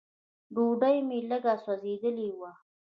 ډوډۍ 0.53 0.97
مې 1.07 1.19
لږ 1.29 1.45
سوځېدلې 1.63 2.29
وه. 2.39 2.51